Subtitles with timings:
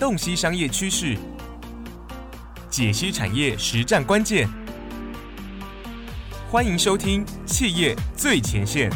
[0.00, 1.14] 洞悉商业趋势，
[2.70, 4.48] 解析产业实战关键。
[6.50, 8.90] 欢迎收听《企业最前线》。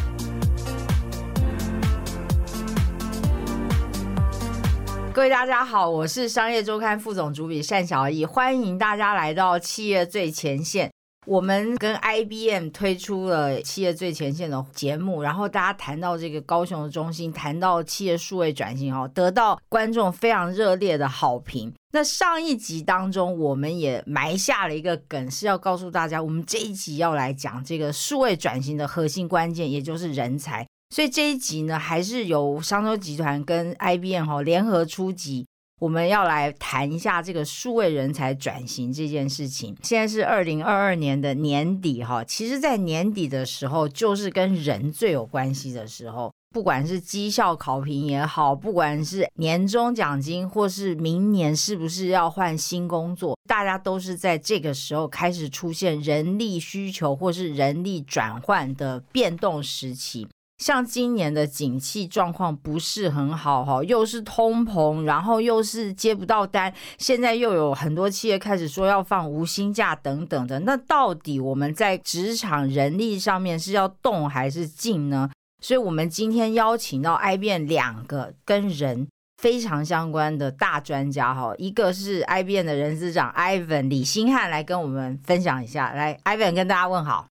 [5.12, 10.88] 各位大家好，我是商业周刊副总主笔单小艺，欢迎大家来到《企业最前线》。
[11.26, 21.72] 我们跟 IBM 推出了企业最前线的节目，然后大家谈到这个高雄的中心，谈到企业数位转型哦，得到观众非常热烈的好评。
[21.92, 30.66] 那上一集当中，我们也埋下了一个梗，是要告诉大家，我们这一集要来讲这个数位转型的核心关键，也就是人才。
[30.94, 35.46] 所以这一集呢，还是由商周集团跟 IBM 哈联合出集。
[35.84, 39.76] 我们要来谈一下这个数位人才转型这件事情。
[39.82, 46.32] 现在是二零二二年的年底哈，其实，在年底的时候，就是跟人最有关系的时候。
[46.54, 60.26] 不管是绩效考评也好，不管是年终奖金，或是明年是不是要换新工作，大家都是在这个时候开始出现人力需求或是人力转换的变动时期。
[60.64, 70.60] 像今年的景气状况不是很好哈，又是通膨，然后又是接不到单，现在又有很多企业开始说要放无薪假等等的。
[70.60, 75.30] 那到底我们在职场人力上面是要动还是静呢？
[75.62, 85.92] 所以，我们今天邀请到 IBM 两个跟人非常相关的大专家哈，一个是 IBM 的人资长 Ivan 李新汉来跟我们分享一下。
[85.92, 87.26] 来，Ivan 跟大家问好。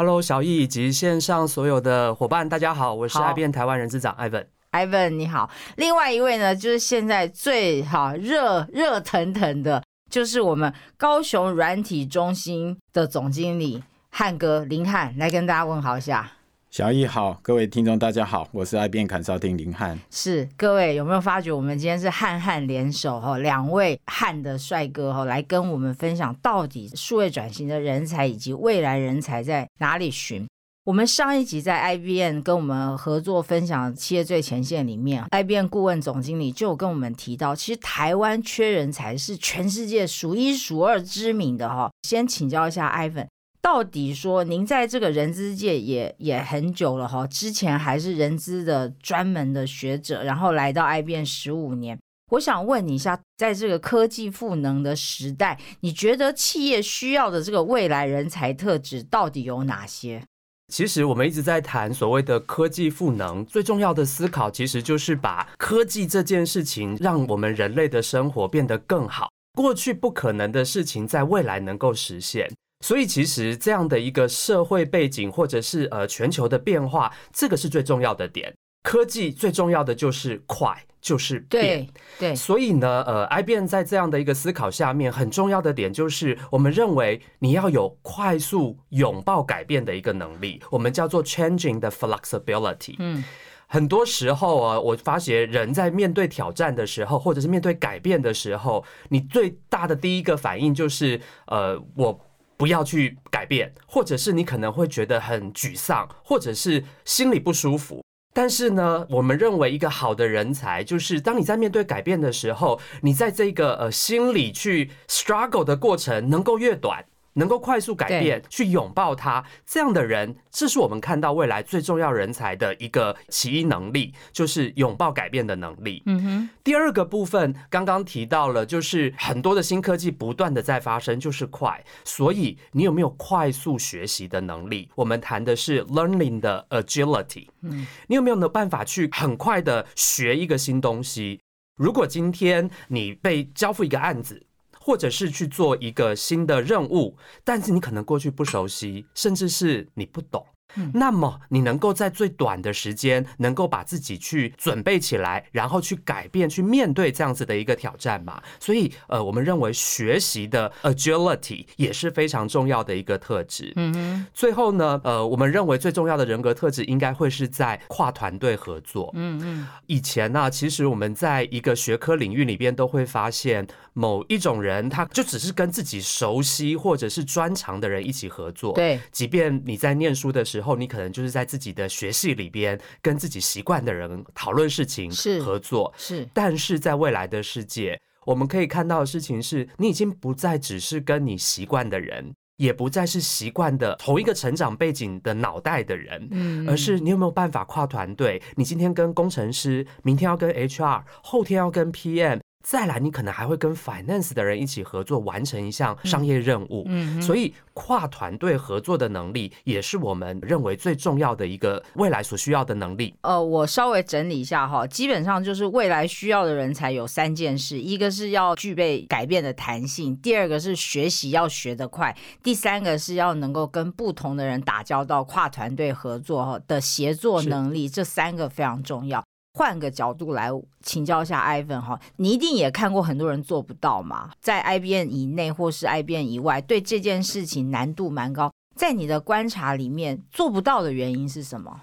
[0.00, 4.46] Hello，小易以及线上所有的伙伴，大家好，我是 IBM 台湾人资长 Ivan。
[4.70, 16.30] Ivan 你好，另外一位呢，就是现在最好热热腾腾的，就是我们高雄软体中心的总经理汉哥林汉，来跟大家问好一下。
[16.70, 19.98] 小易好，各位听众大家好，我是 IBM 砍烧亭林汉。
[20.10, 30.46] 是各位有没有发觉我们今天是汉汉联手哈，两位汉的帅哥哈，来跟我们分享到底数位转型的人才以及未来人才在哪里寻？
[30.84, 41.90] 我们上一集在 IBM 跟我们合作分享企业最前线里面，IBM 顾问总经理就跟我们提到，其实台湾缺人才是全世界数一数二知名的哈。
[42.02, 43.26] 先请教一下 Ivan。
[43.60, 51.98] 到底说您在这个人资界也也很久了哈，之前还是人资的专门的学者，然后来到 IBM 十五年。
[52.32, 60.22] 我想问你一下，在这个科技赋能的时代，你觉得企业需要的这个未来人才特质到底有哪些？
[60.70, 69.30] 其实我们一直在谈所谓的科技赋能，最重要的思考其实就是把科技这件事情让我们人类的生活变得更好。
[69.54, 72.50] 过去不可能的事情，在未来能够实现。
[72.80, 78.54] 所以，其实这样的一个社会背景，或者是呃全球的变化，这个是最重要的点。
[78.84, 81.86] 科技最重要的就是快，就是变。
[82.18, 92.94] 对，所以呢，呃，IBM 在这样的一个思考下面，很重要的点就是，我们认为你要有快速拥抱改变的一个能力，我们叫做 changing 的 flexibility。
[93.00, 93.24] 嗯，
[93.66, 102.18] 很多时候啊，我发觉人在面对挑战的时候，或者是面对改变的时候，你最大的第一个反应就是，呃，我。
[102.58, 108.04] 不要去改变，或者是你可能会觉得很沮丧，或者是心里不舒服。
[108.34, 117.04] 但是呢，我们认为一个好的人才，就是当你在面对改变的时候，你在这个呃心里去 struggle 的过程能够越短。
[117.38, 126.02] 能够快速改变，去拥抱它，这样的人，这是我们看到未来最重要人才的一个其一能力，就是拥抱改变的能力。
[126.06, 126.50] 嗯哼。
[126.64, 134.90] 第二个部分刚刚提到了，就是很多的新科技不断的在发生，就是快，所以你有没有快速学习的能力？
[134.96, 137.46] 我们谈的是 learning 的 agility。
[137.62, 137.86] 嗯。
[138.08, 141.40] 你有没有的办法去很快的学一个新东西？
[141.76, 144.47] 如果今天你被交付一个案子。
[144.88, 147.14] 或者是去做一个新的任务，
[147.44, 150.46] 但是你可能过去不熟悉，甚至是你不懂。
[150.92, 158.40] 那么你能够在最短的时间，能够把自己去准备起来，然后去改变、去面对这样子的一个挑战嘛？
[158.60, 163.72] 所以，呃，我们认为学习的 agility 也是非常重要的一个特质。
[163.76, 164.26] 嗯哼。
[164.32, 169.10] 最后呢，呃，我们认为最重要的人格特质应该会是在跨团队合作。
[169.14, 169.66] 嗯嗯。
[169.86, 178.74] 以前呢，其实我们在一个学科领域里边都会发现，某一种人他就只是跟自己熟悉或者是专长的人一起合作。
[178.74, 179.00] 对。
[179.10, 180.57] 即便你在念书的时候。
[180.60, 186.28] 后，你可能就是在自己的学系里边跟自己习惯的人讨论事情，是合作，是。
[186.32, 198.42] 但是在未来的世界，我们可以看到的事情是，你已经不再只是跟你习惯的人，也不再是习惯的同一个成长背景的脑袋的人，嗯，而是你有没有办法跨团队？
[198.56, 206.84] 你今天跟工程师，明天要跟 HR，后天要跟 PM，再来，你可能还会跟 finance 的人一起合作，完成一项商业任务。
[206.86, 213.14] 嗯，所以跨团队合作的能力，也是我们认为最重要的一个未来所需要的能力。
[213.22, 227.88] 呃，我稍微整理一下哈，基本上就是未来需要的人才有三件事：一个是要具备改变的弹性，第二个是学习要学得快，第三个是要能够跟不同的人打交道、跨团队合作的协作能力。
[227.88, 229.24] 这三个非常重要。
[229.58, 230.50] 换个角度来
[230.82, 241.80] 请教一下 Ivan 哈，你一定也看过很多人做不到嘛，在 IBM 以内或是 IBM 以外，对这件事情难度蛮高，在你的观察里面，做不到的原因是什么？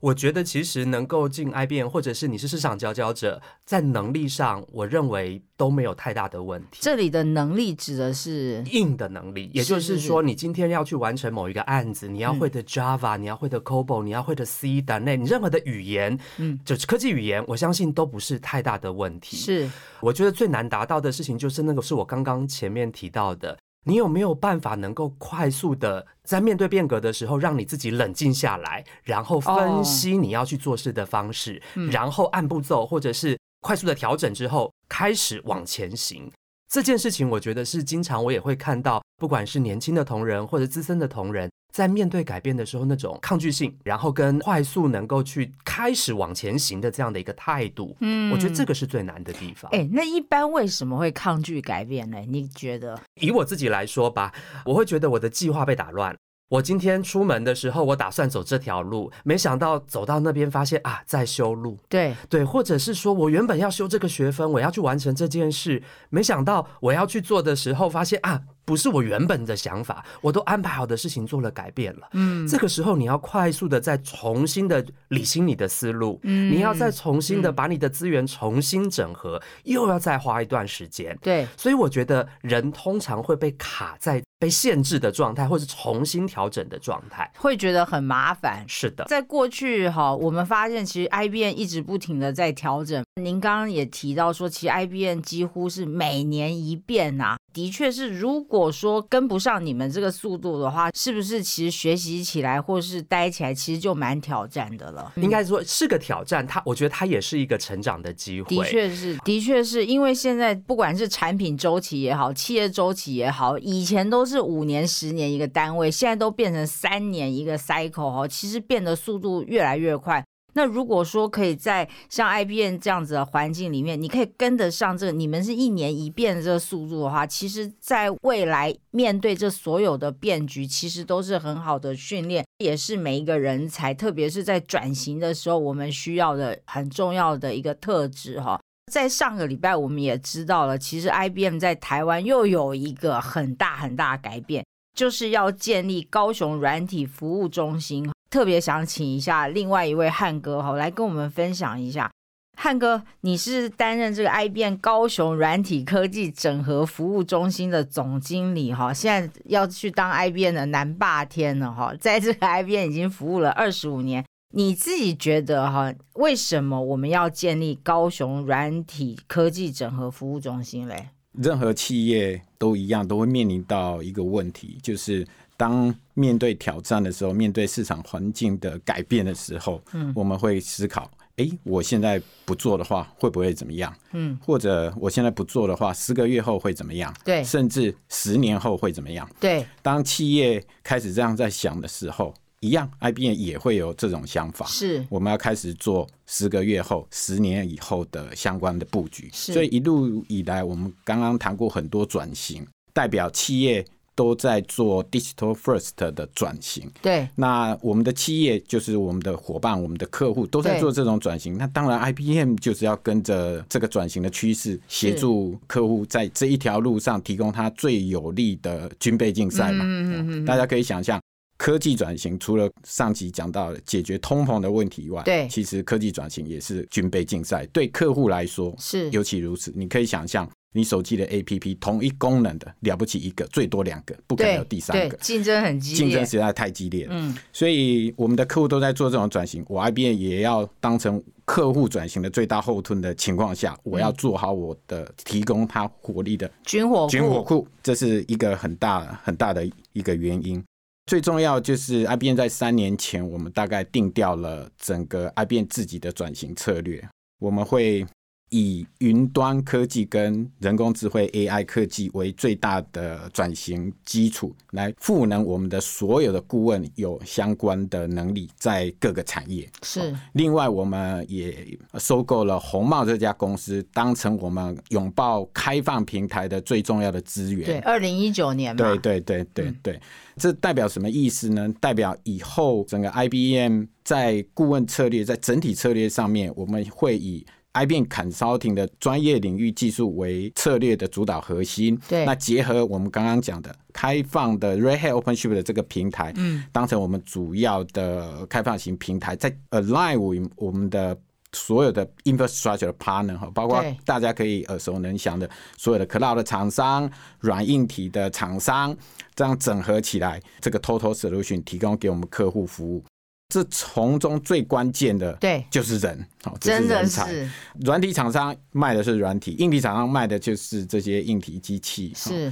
[0.00, 6.78] 我觉得其实能够进 IBM，或者是你是市场佼佼者，在能力上，我认为都没有太大的问题。
[6.80, 19.36] 这里的能力指的是硬的能力，也就是说，你今天要去完成某一个案子，你要会的 Java，你要会的 COBOL，你要会的 C 等类，你任何的语言，嗯，就是科技语言，我相信都不是太大的问题。
[19.36, 19.70] 是，
[20.00, 23.58] 我觉得最难达到的事情就是那个是我刚刚前面提到的。
[23.84, 31.60] 你有没有办法能够快速的在面对变革的时候，让你自己冷静下来，然后分析你要去做事的方式，
[31.90, 36.30] 然后按步骤或者是快速的调整之后，开始往前行。
[36.68, 41.50] 这件事情，我觉得是经常我也会看到，不管是年轻的同仁或者资深的同仁。
[41.70, 49.70] 在面对改变的时候，那种抗拒性，然后跟快速能够去开始往前行的这样的一个态度，嗯，我觉得这个是最难的地方。
[49.72, 52.18] 哎，那一般为什么会抗拒改变呢？
[52.28, 53.00] 你觉得？
[53.20, 54.32] 以我自己来说吧，
[54.64, 56.16] 我会觉得我的计划被打乱。
[56.50, 61.78] 我今天出门的时候，我打算走这条路，没想到走到那边发现啊，在修路。
[61.88, 68.42] 对对，或者是说我原本要修这个学分，我要去完成这件事，没想到我要去做的时候，发现啊。
[68.62, 72.08] 不是我原本的想法，我都安排好的事情做了改变了。
[72.12, 81.18] 嗯，这个时候你要快速的再重新的理清你的思路，嗯，你要再重新的把你的资源重新整合，又要再花一段时间。
[81.20, 88.64] 对，所以我觉得人通常会被卡在被限制的状态，或是重新调整的状态，会觉得很麻烦。
[88.66, 93.04] 是的，在过去哈，我们发现其实 I B N 一直不停的在调整。
[93.20, 97.36] 您刚刚也提到说，其实 I B N 几乎是每年一变呐。
[97.52, 105.12] 的确是，如果说跟不上你们这个速度的话，是不是其实学习起来或是待起来，其实就蛮挑战的了？
[105.16, 108.48] 应该说是个挑战，它我觉得它也是一个成长的机会。
[108.48, 120.24] 的确是，的确是因为现在不管是产品周期也好，企业周期也好，以前都是五年、十年一个单位，现在都变成三年一个 cycle 哈，其实变得速度越来越快。
[120.54, 138.60] 那如果说可以在像 IBM 这样子的环境里面，你可以跟得上这个，你们是一年一变的这个速度的话，其实在未来面对这所有的变局，其实都是很好的训练，也是每一个人才，特别是在转型的时候，我们需要的很重要的一个特质哈。
[138.92, 144.64] 在上个礼拜，我们也知道了，其实 IBM 在台湾又有一个很大很大的改变，
[144.96, 148.10] 就是要建立高雄软体服务中心。
[148.30, 152.08] 特别想请一下另外一位汉哥哈，来跟我们分享一下。
[152.56, 164.24] 汉哥，你是担任这个 IBM 高雄软体科技整合服务中心的总经理哈，现在要去当 IBM 的南霸天了哈，在这个 IBM 已经服务了二十五年，
[164.54, 171.08] 你自己觉得哈，为什么我们要建立高雄软体科技整合服务中心嘞？
[171.32, 175.26] 任何企业都一样，都会面临到一个问题，就是。
[175.60, 183.94] 当面对挑战的时候，面对市场环境的改变的时候，嗯，我们会思考：哎，我现在不做的话，会不会怎么样？
[184.12, 187.14] 嗯，或者我现在不做的话，十个月后会怎么样？
[187.22, 189.28] 对，甚至十年后会怎么样？
[189.38, 189.66] 对。
[189.82, 194.64] 当企业开始这样在想的时候，一样，IBM 也会有这种想法。
[194.64, 199.28] 是，我们要开始做十个月后、十年以后的相关的布局。
[199.30, 203.84] 所以一路以来，我们刚刚谈过很多转型，代表企业。
[204.20, 207.26] 都在做 digital first 的转型，对。
[207.36, 211.56] 那我们的企业就是我们的伙伴，我们的客户都在做这种转型。
[211.56, 219.86] 那当然，IBM 就是要跟着这个转型的趋势，协助客户在这一条路上提供他最有利的军备竞赛嘛。
[219.86, 220.44] 嗯嗯嗯。
[220.44, 221.18] 大家可以想象，
[221.56, 227.64] 科技转型除了上集讲到解决通膨的问题以外，对，其实科技转型也是军备竞赛。
[227.72, 229.72] 对客户来说是尤其如此。
[229.74, 230.46] 你可以想象。
[230.72, 235.16] 你手机的 APP 同一功能的了不起一个，最多两个，不可能有第三个。
[235.16, 237.12] 竞争很激烈，竞争实在太激烈了。
[237.12, 250.62] 嗯，所以我们的客户都在做这种转型，我 IBM 也要当成客户转型的最大后盾的情况下，我要做好我的提供他火力的军火军火库，这是一个很大很大的一个原因。
[251.06, 257.02] 最重要就是 IBM 在三年前，我们大概定掉了整个 IBM 自己的转型策略，
[257.40, 258.06] 我们会。
[258.50, 269.68] 以云端科技跟人工智慧 AI 科技为最大的转型基础，来赋能我们的所有的顾问有相关的能力在各个产业。
[269.82, 277.64] 是，另外我们也收购了红帽这家公司，当成我们拥抱开放平台的最重要的资源。
[277.64, 278.78] 对，二零一九年嘛。
[278.78, 280.00] 对对对对对，
[280.36, 281.72] 这代表什么意思呢？
[281.80, 287.46] 代表以后整个 IBM 在顾问策略在整体策略上面，我们会以。
[287.72, 301.16] IBM Consulting 的专业领域技术为策略的主导核心，对，那结合我们刚刚讲的开放的 Red Hat OpenShift 的这个平台，嗯，当成我们主要的开放型平台，在 Align with 我们的
[301.52, 307.08] 所有的 Infrastructure Partner 哈，包括大家可以耳熟能详的所有的 Cloud 的厂商、
[307.38, 308.96] 软硬体的厂商，
[309.36, 313.04] 这样整合起来，这个 Total Solution 提供给我们客户服务。
[313.50, 317.50] 这从中最关键的，对，就是人，好，真的是。
[317.80, 322.12] 软体厂商卖的是软体，硬体厂商卖的就是这些硬体机器。
[322.14, 322.50] 是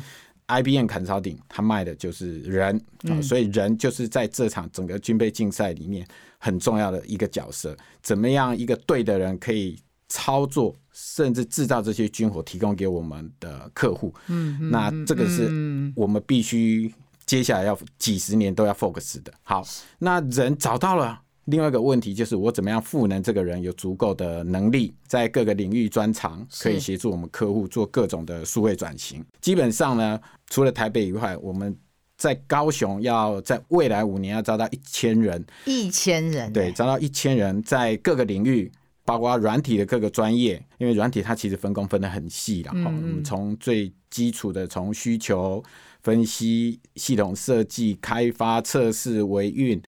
[0.49, 2.83] ，IBM Consulting 它卖的就是人，
[3.23, 6.05] 所以人就是在这场整个军备竞赛里面
[6.39, 7.77] 很重要的一个角色。
[8.03, 9.79] 怎么样，一个对的人可以
[10.09, 14.13] 操作，甚至制造这些军火，提供给我们的客户。
[14.27, 15.49] 嗯，那这个是
[15.95, 16.93] 我们必须。
[17.29, 19.31] 接下来要几十年都要 focus 的。
[19.43, 19.63] 好，
[19.99, 29.23] 那人找到了，另外一个问题就是我怎么样赋能这个人有足够的能力，在各个领域专长，可以协助我们客户做各种的数位转型。
[29.43, 30.19] 基本上呢，
[30.49, 31.77] 除了台北以外，我们
[32.17, 38.73] 在高雄要在未来五年要招到一千人，一千人，对，招到一千人，在各个领域，
[39.05, 42.73] 包括软体的各个专业，因为软体它其实分工分得很细了。
[42.83, 45.63] 好，我们从最基础的从需求。
[46.03, 49.81] 分析、系统设计、开发、测试、维运，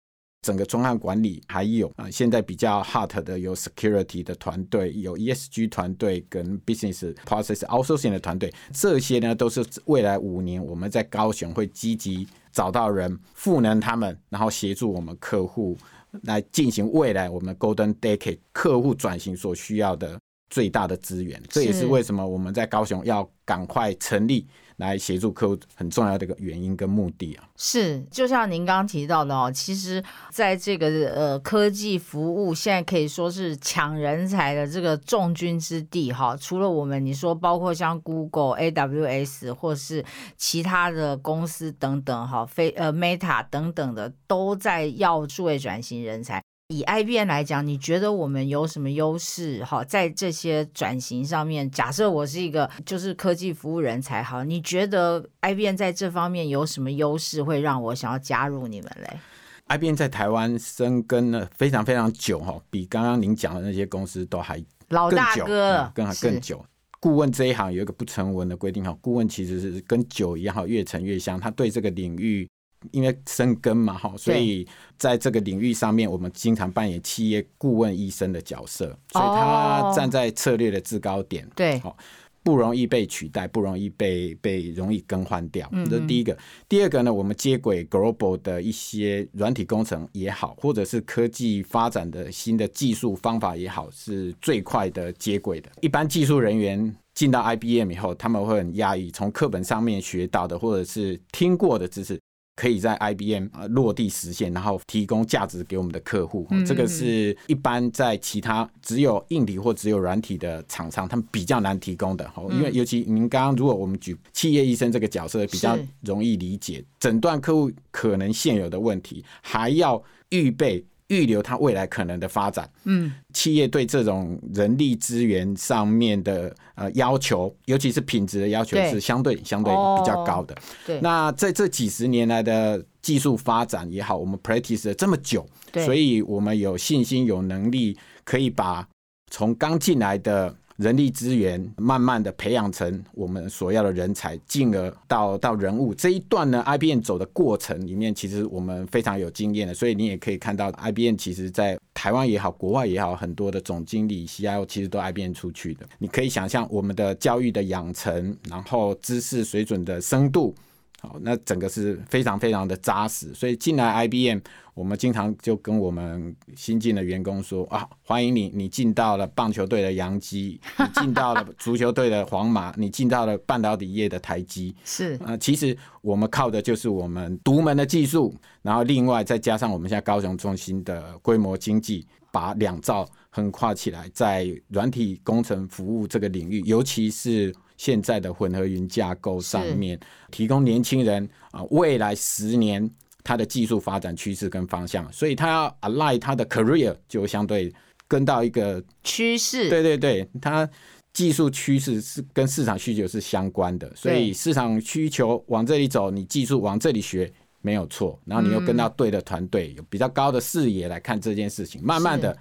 [0.43, 15.77] 整个专案管理，还有啊，现在比较 hot 的有 security 的团队，有 ESG 团队跟 business process outsourcing 的团队，这些呢都是未来五年我们在高雄会积极找到人赋能他们，然后协助我们客户
[16.23, 20.19] 来进行未来我们 golden decade 客户转型所需要的
[20.51, 21.41] 最大的资源。
[21.49, 24.47] 这也是为什么我们在高雄要赶快成立。
[24.81, 36.35] 来协助客户很重要的一个原因跟目的啊，是就像您刚刚提到的哦，其实在这个呃科技服务现在可以说是抢人才的这个重军之地哈。
[36.35, 40.03] 除了我们你说包括像 Google、AWS 或是
[40.39, 46.43] 其他的公司等等哈，非呃 Meta 等等的都在要数位转型人才。
[46.71, 49.65] 以 IBM 来讲，你觉得我们有什么优势？
[49.65, 59.19] 哈，在这些转型上面，假设我是一个就是科技服务人才，好，你觉得 IBM 在这方面有什么优势，会让我想要加入你们嘞
[59.67, 66.65] ？IBM 在台湾生根了非常非常久，哈，比刚刚您讲的那些公司都还老大哥，更更久。
[67.01, 72.49] 顾问这一行有一个不成文的规定，哈，顾问其实是跟酒一样，哈，越陈越香，他对这个领域。
[72.93, 81.97] 因为生根嘛，哈，所以在这个领域上面，我们经常扮演企业顾问医生的角色，所以他站在策略的制高点，对，好，
[82.43, 86.37] 不容易被取代，不容易被被容易更换掉，这是第一个。
[86.69, 95.71] 第二个呢，我们接轨 global 的一些软体工程也好，或者是科技发展的新的技术方法也好，是最快的接轨的。
[95.83, 102.19] 一般技术人员进到 IBM 以后，他们会很压抑，从课本上面学到的，或者是听过的知识。
[102.61, 106.47] 可以在 IBM 呃落地实现，然后提供价值给我们的客户。
[106.67, 112.31] 这个是一般在其他只有硬体或只有软体的厂商，他们比较难提供的。
[112.51, 120.85] 因为尤其您刚刚如果我们举企业医生这个角色，比较容易理解，诊断客户可能现有的问题，还要预备。
[121.11, 130.57] 预留它未来可能的发展，嗯，企业对这种人力资源上面的呃要求，尤其是品质的要求，是相对相对比较高的。
[130.87, 135.47] 对，那在这几十年来的技术发展也好，我们 practice 了这么久，
[135.85, 138.89] 所以我们有信心、有能力可以把
[139.31, 140.57] 从刚进来的。
[140.81, 155.87] 人力资源慢慢的培养成我们所要的人才，进而到到人物这一段呢，IBM 走的过程里面，其实我们非常有经验的，所以你也可以看到，IBM 其实在台湾也好，国外也好，很多的总经理、CIO 其实都 IBM 出去的。
[155.99, 160.55] 你可以想象我们的教育的养成，然后知识水准的深度。
[161.01, 164.39] 好，那整个是非常非常的扎实，所以进来 IBM，
[164.75, 175.19] 我们经常就跟我们新进的员工说啊，欢迎你，你进到了棒球队的洋基，你进到了 足球队的皇马，你进到了半导体业的台积，是。
[175.25, 189.99] 啊，其实我们靠的就是我们独门的技术，然后另外再加上我们现在高雄中心的规模经济，把两兆横跨起来，在软体工程服务这个领域，尤其是现在的混合云架构上面，
[190.31, 192.87] 提供年轻人啊未来十年
[193.25, 197.73] 他的技术发展趋势跟方向，所以他要 align 他的 career 就相对
[198.07, 199.71] 跟到一个趋势。
[199.71, 200.69] 对对对，他
[201.15, 207.33] 技术趋势是跟市场需求是相关的，所以市场需求往这里走，你技术往这里学。
[207.63, 212.35] 没有错，然后你又跟到对的团队，有比较高的视野来看这件事情，慢慢的，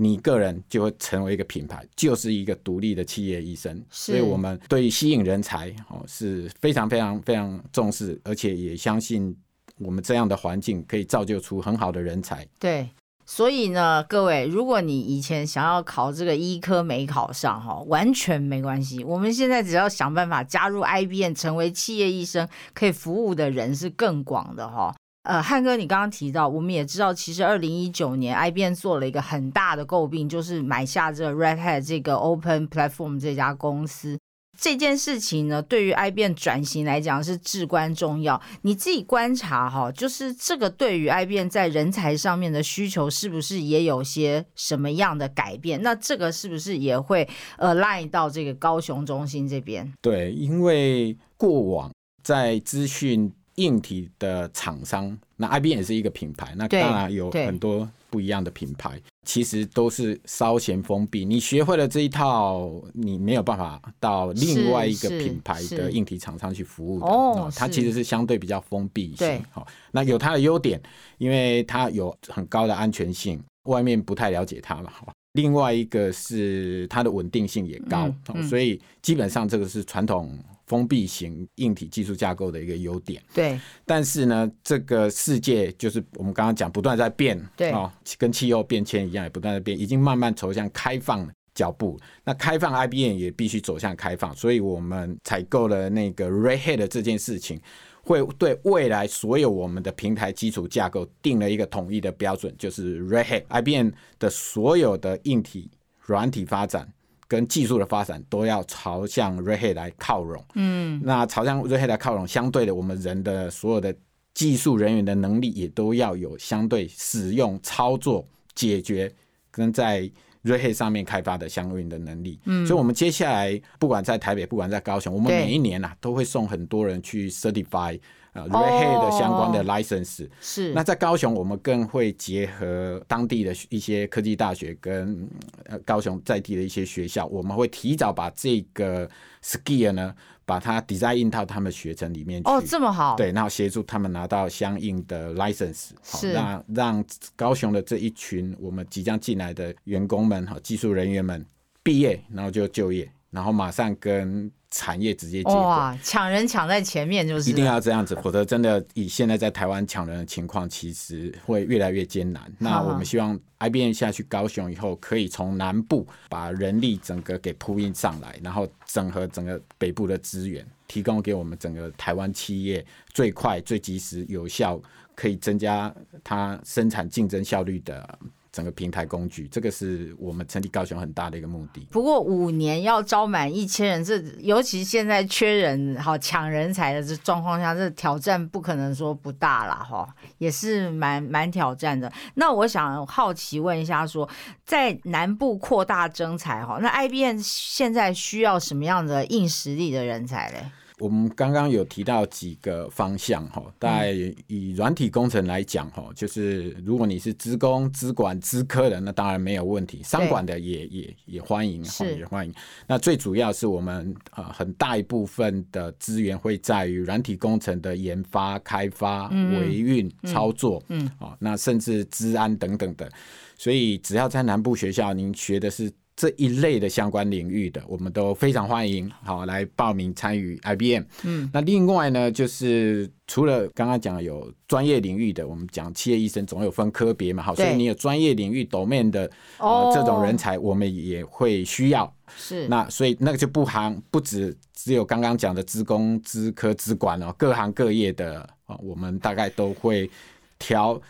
[0.00, 3.84] 你个人就会成为一个品牌，就是一个独立的企业医生。
[3.90, 9.36] 所以我们对吸引人才哦是非常非常非常重视，而且也相信
[9.76, 12.46] 我们这样的环境可以造就出很好的人才。
[12.58, 12.88] 对。
[13.26, 19.04] 所以呢，各位，如果你以前想要考这个医科没考上哈，完全没关系。
[19.04, 24.92] 我们现在只要想办法加入 IBM，成为企业医生，可以服务的人是更广的哈。
[25.30, 34.18] 呃，汉哥，你刚刚提到，我们也知道，其实二零一九年 IBM 做了一个很大的诟病，就是买下这个 Red Hat 这个 Open Platform 这家公司。
[34.58, 38.42] 这件事情呢，对于 IBM 转型来讲是至关重要。
[38.62, 45.80] 你自己观察哈，就是这个对于 IBM 在人才上面的需求，是不是也有些什么样的改变？
[45.80, 49.92] 那这个是不是也会呃 line 到这个高雄中心这边？
[50.02, 51.88] 对，因为过往
[52.24, 57.88] 在资讯硬体的厂商，那 IBM 也是一个品牌，那当然有很多。
[58.10, 61.24] 不一样的品牌，其实都是稍显封闭。
[61.24, 67.06] 你学会了这一套，你没有办法到另外一个品牌的硬体厂商去服务的。
[67.06, 69.40] 哦，它其实是相对比较封闭一些。
[69.52, 70.82] 好，那有它的优点，
[71.18, 74.90] 因为它有很高的安全性，外面不太了解它嘛。
[75.34, 78.12] 另外一个是它的稳定性也高，
[78.48, 80.36] 所以基本上这个是传统。
[80.70, 83.58] 封闭型硬体技术架构的一个优点，对。
[83.84, 91.98] 但是呢，这个世界就是我们刚刚讲，不断在变，对啊，跟气候变迁一样，也不断在变，已经慢慢走向开放脚步。
[92.22, 97.60] 那开放 IBM 也必须走向开放，所以我们采购了那个 Red Hat 这件事情，
[98.04, 106.88] 会对未来所有我们的平台基础架构定了一个统一的标准，就是 Red Hat IBM 的所有的硬体、软体发展。
[107.30, 110.44] 跟技术的发展都要朝向 Hat 来靠拢。
[110.56, 113.94] 嗯，那朝向 Hat 来靠拢，相对的，我们人的所有的
[114.34, 119.14] 技术人员的能力也都要有相对使用、操作、解决
[119.48, 120.10] 跟在
[120.42, 122.40] Hat 上面开发的相应的能力。
[122.46, 128.00] 嗯，所以，我们接下来不管在台北，不管在高雄，我们每一年呐都会送很多人去 Certify。
[128.32, 130.72] 啊，Red Hat 的相关的 license 是。
[130.72, 135.28] 那在高雄，我们更会结合当地的一些科技大学跟
[135.64, 139.08] 呃高雄在地的一些学校，我们会提早把这个
[139.42, 140.14] skill 呢，
[140.44, 142.48] 把它 design 到他们学程里面去。
[142.48, 143.16] 哦，这么好。
[143.16, 146.32] 对，然后协助他们拿到相应的 license，是。
[146.32, 151.44] 那让高雄的这一群我们即将进来的员工们哈，技术人员们
[151.82, 154.48] 毕业，然后就就业，然后马上跟。
[154.70, 162.42] 产业直接接哇，抢人抢在前面就是一定要这样子，否则真的以现在在台湾抢人的情况，其实会越来越艰难。
[162.58, 174.80] 那我们希望 IBM 下去高雄以后，可以从南部把人力整个给铺印上来，然后整合整个北部的资源，提供给我们整个台湾企业最快、最及时、有效，
[175.16, 178.18] 可以增加它生产竞争效率的。
[178.52, 181.86] 整个平台工具，这个是我们成立高雄很大的一个目的。
[181.90, 190.08] 不过五年要招满一千人，这尤其现在缺人、好抢人才的这状况下，这挑战不可能说不大了哈，
[190.38, 192.12] 也是蛮蛮挑战的。
[192.34, 194.28] 那我想好奇问一下，说
[194.64, 200.64] 在南部扩大征才哈，那 IBM 现在需要什么样的硬实力的人才嘞？
[201.00, 204.12] 我们刚刚有提到几个方向哈，在
[204.46, 210.02] 以软体工程来讲哈，就是如果你是资工、资管、资科的，那当然没有问题。
[210.04, 211.82] 商管的也也也欢迎，
[212.18, 212.54] 也欢迎。
[212.86, 223.10] 那最主要是我们呃，很大一部分的资源会在于软体工程的研发、开发、维运、操作，嗯，哦，那甚至治安等等的。
[223.56, 225.90] 所以只要在南部学校，您学的是。
[226.20, 231.02] 这一类的相关领域的，我们都非常欢迎，好来报名参与 IBM。
[231.22, 242.14] 嗯，那另外呢，就是除了刚刚讲有专业领域的，我们讲企业医生总有分科别嘛，好，所以你有专业领域 domain 的呃这种人才，我们也会需要。
[242.36, 250.10] 是，那所以那个就不行，不止只有刚刚讲的资工、资科、资管哦，各行各业的啊，我们大概都会
[250.58, 251.00] 调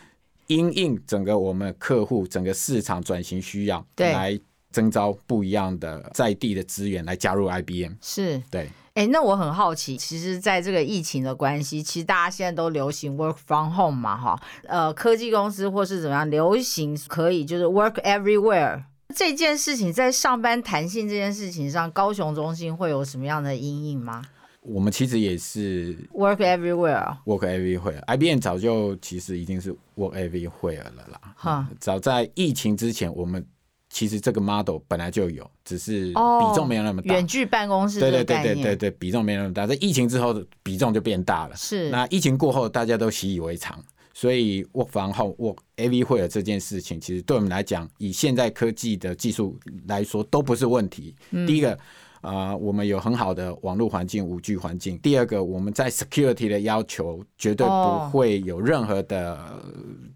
[0.47, 4.39] 因应整个我们客户整个市场转型需要来。
[4.71, 8.69] 征招不一样的在地的资源来加入 IBM，是对。
[8.93, 18.83] 哎，那我很好奇，其实在这个疫情的关系，其实大家现在都流行 work from home 嘛，哈，呃，科技公司或是怎么样流行可以就是 work everywhere。
[19.15, 24.21] 这件事情在上班弹性这件事情上，高雄中心会有什么样的阴影吗
[24.61, 31.19] 我们其实也是？Work everywhere，work everywhere，IBM 早就其实已经是 work everywhere 了啦。
[31.35, 33.43] 哈，早在疫情之前，我们
[33.91, 37.13] 其实这个 model 本来就有，只是哦比重没有那么大。
[37.13, 39.67] 远距办公室对对对对对对，比重没有那么大。
[39.67, 41.55] 在疫情之后，比重就变大了。
[41.55, 51.13] 是那疫情过后，大家都习以为常，所以 work from home、work everywhere 这件事情，其实对我们来讲，以现在科技的技术来说，都不是问题。
[51.31, 51.77] 嗯第一个。
[52.21, 54.95] 啊、我们有很好的网络环境、五 G 环境。
[54.99, 59.63] 第二个，我们在 security 的要求绝对哦不会有任何的呃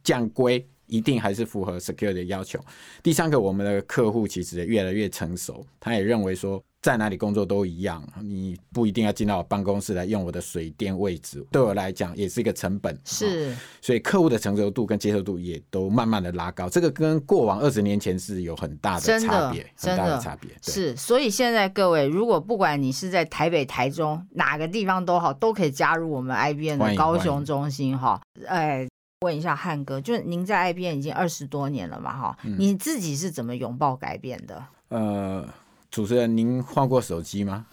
[0.03, 2.60] 降规，一定还是符合 security 的要求。
[3.02, 12.93] 第三个，我们的客户其实也越来越成熟，他也认为说在哪里工作都一样，你不一定要进到我办公室来用我的水电位置，对我来讲也是一个成本。
[12.93, 20.50] 哦是所以客户的成熟度跟接受度也都慢慢的拉高，这个跟过往二十年前是有很大的差别，很大的的差别。
[20.62, 28.19] 是，所以现在各位，如果不管你是在台北、台中哪个地方都好，都可以加入我们 IBN 的高雄中心哈。
[28.48, 28.88] 哎，
[29.21, 34.63] 问一下汉哥，就是您在 IBM 已经二十多年了嘛哈，嗯你自己是怎么拥抱改变的？
[34.89, 35.47] 呃，
[35.89, 37.65] 主持人，您换过手机吗？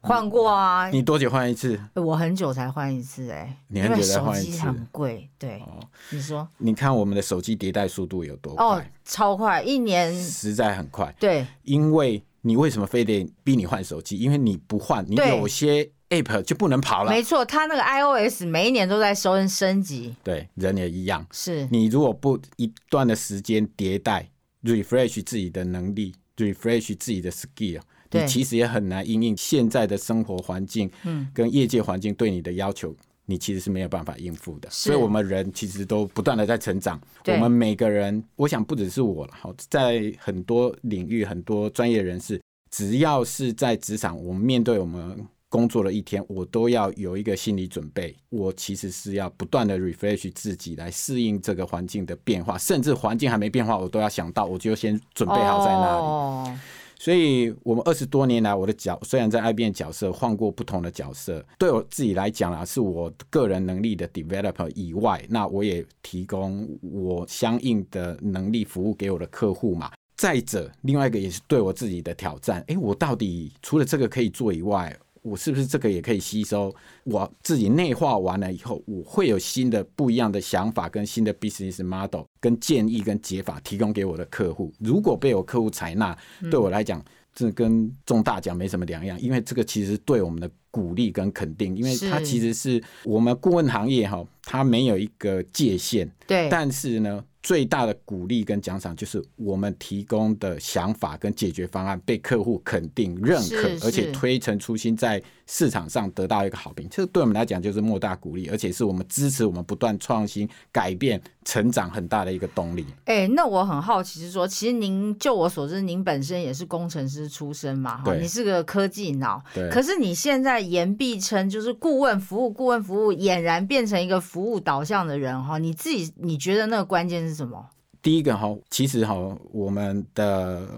[0.00, 1.78] 换过啊，你多久换一次？
[1.94, 5.28] 我很久才换一次哎、你很久才换一次很贵。
[5.38, 5.80] 对，哦，
[6.10, 11.14] 你说你看我们的手机迭代速度有多哦快，，超快，一年实在很快。
[11.18, 14.16] 对因为你为什么非得逼你换手机？
[14.16, 17.10] 因为你不换，你有些 app 就不能跑了。
[17.10, 21.26] 没错，它那个 iOS 每一年都在升升级，对，人也一样。
[21.32, 24.28] 是你如果不一段的时间迭代
[24.62, 32.94] ，refresh 自己的能力，refresh 自己的 skill，你其实也很难应应现在的生活环境，嗯，跟业界环境对你的要求。
[33.28, 36.96] 你其实是没有办法应付的，所以我们人其实都不断的在成长。
[37.26, 42.40] 我们每个人，我想不只是我了，好，在很多领域、很多专业人士，
[42.70, 48.14] 只要是在职场，我们面对我们工作了一天，我都要有一个心理准备。
[48.30, 56.02] 我其实是要不断的 refresh 自己，来适应这个环境的变化，甚至环境还没变化，我都要想到，我就先准备好在那里。
[56.02, 56.58] 哦
[56.98, 69.92] 所以，我们二十多年来，我的角虽然在 IBM 角色换过不同的角色，对我自己来讲啊，是我个人能力的 developer 以外，那我也提供我相应的能力服务给我的客户嘛。
[70.16, 76.72] 再者，另外一个也是对我自己的挑战，诶，我到底除了这个可以做以外，我是不是这个也可以吸收？
[77.02, 84.72] 我自己内化完了以后，我会有新的不一样的想法，跟新的 business model、跟建议、跟解法提供给我的客户。
[84.78, 86.16] 如果被我客户采纳，
[86.48, 106.88] 对我来讲，这跟中大奖没什么两样，因为这个其实对我们的鼓励跟肯定，因为它其实是我们顾问行业哈，它没有一个界限，对，但是呢，最大的鼓励跟奖赏就是我们提供的想法跟解决方案被客户肯定、认可，而且推陈出新，在市场上得到一个好评。
[106.88, 112.84] 这对我们来讲就是莫大鼓励，而且是我们支持我们不断创新、改变、成长很大的一个动力。
[113.04, 127.64] 哎、那我很好奇是说，其实您就我所知，您本身也是工程师出身嘛，哈，你是个科技脑，对，可是你现在言必称就是顾问服务，顾问服务俨然变成一个服务导向的人哈，你自己你觉得那个关键是什么？
[128.02, 129.14] 第一个哈，其实哈，
[129.52, 130.68] 我们的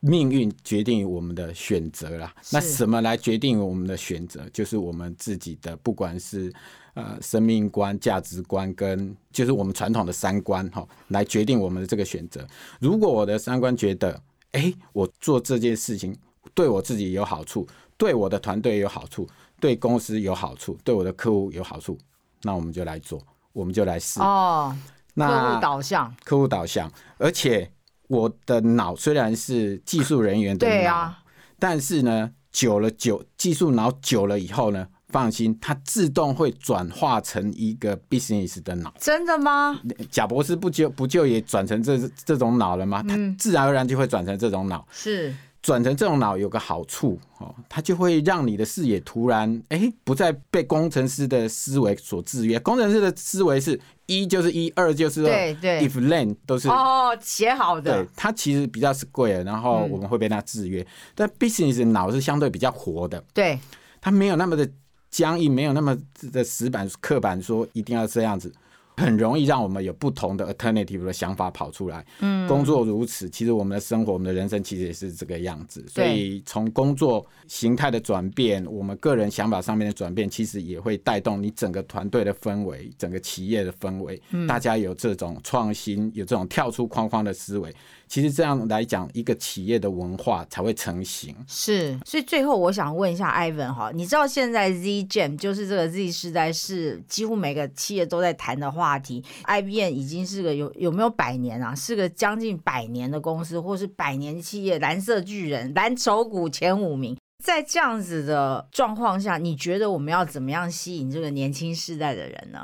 [0.00, 2.34] 命运决定于我们的选择啦。
[2.50, 4.48] 那什么来决定我们的选择？
[4.50, 6.52] 就是我们自己的，不管是
[6.94, 12.46] 呃生命观、价值观，跟就是我们传统的三观哈，来决定我们的这个选择。
[12.80, 14.18] 如果我的三观觉得，
[14.52, 16.16] 哎，我做这件事情
[16.54, 19.28] 对我自己有好处，对我的团队有好处，
[19.60, 21.96] 对公司有好处，对我的客户有好处，
[22.42, 23.20] 那我们就来做，
[23.52, 24.20] 我们就来试。
[24.20, 24.80] 哦，客
[25.14, 27.70] 那户导向，客户导向，而且
[28.08, 31.18] 我的脑虽然是技术人员的脑，对啊，
[31.58, 38.92] 但是呢，久了久技术脑久了以后呢，放心，它自动会转化成一个 business 的脑。
[38.98, 39.78] 真的吗？
[40.10, 43.02] 贾博士不就不就也转成这这种脑了吗？
[43.02, 44.86] 他嗯自然而然就会转成这种脑。
[44.90, 52.58] 是转成这种脑有个好处哦，它就会让你的视野突然哎、不再被工程师的思维所制约。
[52.58, 60.84] 工程师的思维是一就是一，二就是二对对，if then 都是哦，写好的对，，它其实比较 square，然后嗯我们会被它制约。
[61.14, 63.58] 但 business 的脑是相对比较活的，对，
[64.00, 64.68] 它没有那么的
[65.10, 65.96] 僵硬，没有那么
[66.32, 68.52] 的死板刻板，说一定要这样子。
[68.96, 72.04] 很容易让我们有不同的 alternative 的想法跑出来。
[72.20, 75.84] 嗯，工作如此，其实我们的生活、我们的人生其实也是这个样子。
[75.88, 84.20] 所以从工作形态的转变，我们个人想法上面的转变，其实也会带动你整个团队的氛围、整个企业的氛围。
[84.30, 87.74] 嗯，大家有这种创新，有这种跳出框框的思维。
[88.12, 91.34] 其实这样来讲，一个企业的文化才会成型。
[91.48, 99.24] 是，所以最后我想问一下 Ivan 哈，你知道现在 Z Gen 就是这个 Z 时代是几乎每个企业都在谈的话题。
[99.44, 101.74] IBM 已经是个有有没有百年啊？
[101.74, 107.16] 是个将近百年的公司，或是百年企业，蓝色巨人、蓝筹股前五名。
[107.42, 112.62] 在这样子的状况下，你觉得我们要怎么样吸引这个年轻世代的人呢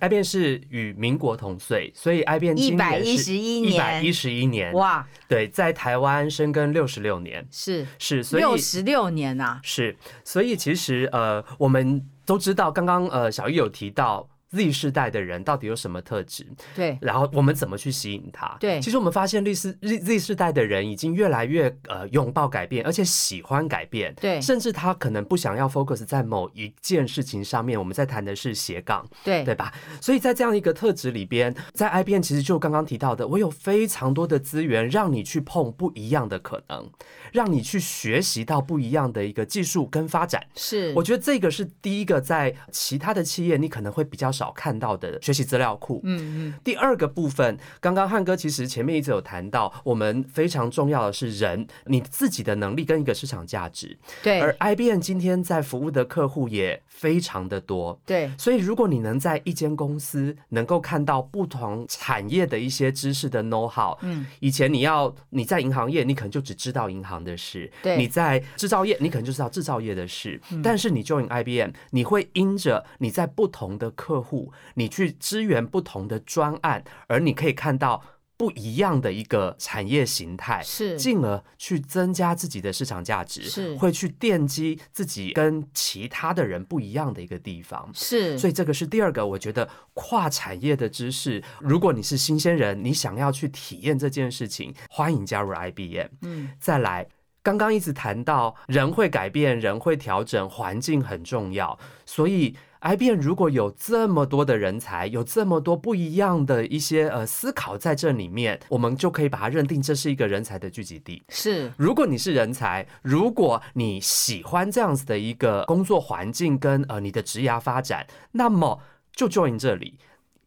[0.00, 5.06] ？IBM 是与民国同岁，所以 IBM 一百一十一年，一百一十一年，哇！
[5.28, 14.28] 对，在台湾生根六十六年，是是，所以六十六年呐，是，所以其实呃，我们都知道，刚刚呃，小玉有提到。
[14.50, 16.46] Z 世代的人到底有什么特质？
[16.74, 18.56] 对，然后我们怎么去吸引他？
[18.60, 24.14] 对，其实我们发现，Z 世 Z 世代的人已经越来越呃拥抱改变，而且喜欢改变。
[24.14, 27.78] 对，甚至他可能不想要 focus 在某一件事情上面。
[27.78, 29.72] 我们在谈的是斜杠，对对吧？
[30.00, 36.90] 所以在这样一个特质里边，在 IBM 其实就刚刚提到的，我有非常多的资源让你去碰不一样的可能，
[37.32, 40.44] 让你去学习到不一样的一个技术跟发展。
[40.54, 46.00] 是，我觉得这个是第一个，在其他的企业你可能会比较少看到的学习资料库。
[46.04, 46.54] 嗯嗯。
[46.62, 53.98] 第二个部分，刚刚汉哥其实前面一直有谈到，我们非常重要的是人，你自己的能力跟一个市场价值。
[54.22, 54.40] 对。
[54.40, 58.00] 而 IBM 今天在服务的客户也非常的多。
[58.06, 58.30] 对。
[58.38, 70.40] 所以如果你能在一间公司能够看到不同产业的一些知识的 know how，嗯，以前你要你在银行业，你可能就只知道银行的事；对，你在制造业，你可能就知道制造业的事。
[70.62, 74.52] 但是你 join IBM，你会因着你在不同的客户。
[74.74, 78.02] 你去支援不同的专案，而你可以看到
[78.36, 88.38] 不一样的一个产业形态，是进而去增加自己的市场价值，是会去奠基自己跟其他的人不一样的一个地方，是。
[88.38, 96.08] 所以这个是第二个，我觉得跨产业的知识，如果你是新鲜人，你想要去体验这件事情，欢迎加入 IBM。
[96.22, 97.08] 嗯，再来，
[97.42, 102.54] 刚刚一直谈到人会改变，人会调整，环境很重要，所以。
[102.80, 111.22] IBM 如果有这么多的人才，有这么多不一样的一些呃思考在这里面，我们就可以把它认定这是一个人才的聚集地。
[111.28, 118.80] 是，如果你是人才，如果你喜欢这样子的一个工作环境跟呃你的职涯发展，那么
[119.12, 119.98] 就 join 这里。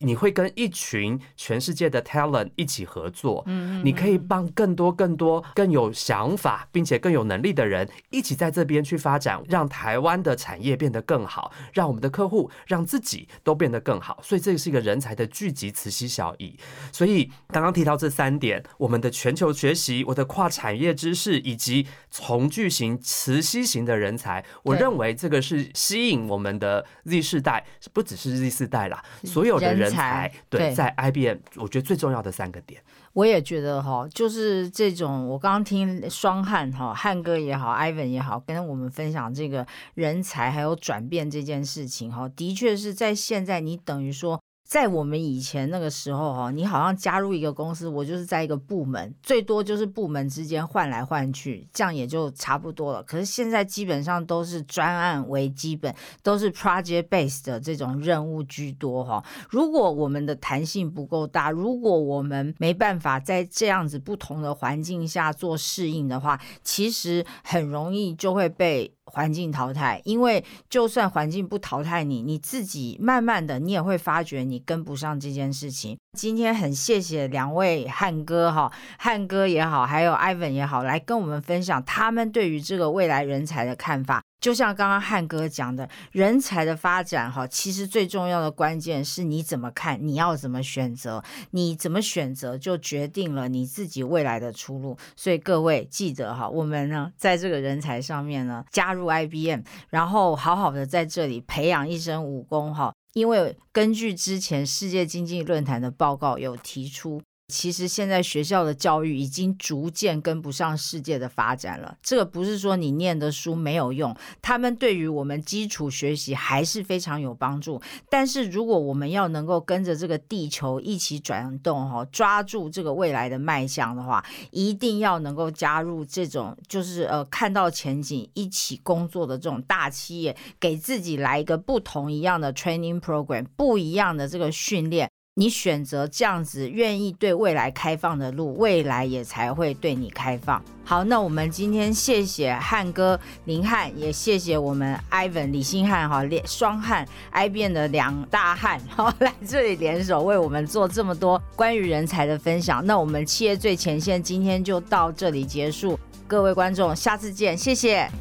[0.01, 14.19] 你会跟一群全世界的 talent 一起合作，嗯，你可以帮更多、更多、更有想法并且更有能力的人一起在这边去发展，让台湾的产业变得更好，让我们的客户、让自己都变得更好。
[14.23, 16.57] 所以这是一个人才的聚集，磁吸效益。
[16.91, 29.90] 所以刚刚提到这三点，我们的全球学习、我的跨产业知识以及从巨型、磁吸型的人才，我认为这个是吸引我们的 Z 世代，不只是 Z 世代啦，所有的人。
[29.91, 32.81] 才对，在 IBM，我觉得最重要的三个点，
[33.13, 44.41] 我也觉得哈，就是这种，我刚刚听双汉哈，汉哥也好，Ivan 也好，跟我们分享这个人才还有转变这件事情哈，的确是在现在，你等于说。
[44.71, 53.03] 在我们以前那个时候哈，你好像加入一个公司，我就是在一个部门，最多就是部门之间换来换去，这样也就差不多了。
[53.03, 59.21] 可是现在基本上都是专案为基本，都是 project base 的这种任务居多哈。
[59.49, 68.93] 如果我们的弹性不够大，如果我们没办法在这样子不同的环境下做适应的话，其实很容易就会被。
[69.11, 75.97] 环境淘汰，因为就算环境不淘汰你，你自己慢慢的，你也会发觉你跟不上这件事情。
[76.17, 78.69] 今天很谢谢两位汉哥哈，
[78.99, 84.21] 汉哥也好，还有 Ivan 也好，来跟我们分享他们对于这个未来人才的看法。
[84.41, 94.97] 就像刚刚汉哥讲的，人才的发展哈，其实最重要的关键是你怎么看，你要怎么选择，你怎么选择就决定了你自己未来的出路。
[95.15, 107.21] 所以各位记得哈，我们呢在这个人才上面呢加入 IBM，然后好好的在这里培养一身武功哈，因为根据之前世界经济论坛的报告有提出。
[107.51, 111.97] 其实现在学校的教育已经逐渐跟不上世界的发展了。
[112.01, 117.81] 这个不是说你念的书没有用，他们对于我们基础学习还是非常有帮助。
[118.09, 135.09] 但是如果我们要能够跟着这个地球一起转动，哈，抓住这个未来的脉象的话，一定要能够加入这种就是呃看到前景一起工作的这种大企业，给自己来一个不同一样的 training program，不一样的这个训练。
[135.35, 140.61] 你选择这样子，愿意对未来开放的路，未来也才会对你开放。
[140.83, 152.85] 好，那我们今天谢谢汉哥林汉，也谢谢我们 Ivan 李新汉哈，连双汉 I 变的两大汉，好 来这里联手为我们做这么多关于人才的分享。
[152.85, 158.11] 那我们企业最前线今天就到这里结束，各位观众，下次见，谢谢。